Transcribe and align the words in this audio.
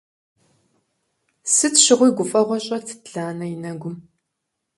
Сыт 1.53 1.75
щыгъуи 1.83 2.09
гуфӀэгъуэ 2.17 2.57
щӀэтт 2.65 3.01
Ланэ 3.13 3.45
и 3.53 3.57
нэгум. 3.63 3.95